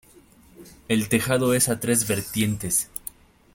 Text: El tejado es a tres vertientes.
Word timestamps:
El 0.87 1.09
tejado 1.09 1.53
es 1.53 1.69
a 1.69 1.79
tres 1.79 2.07
vertientes. 2.07 2.89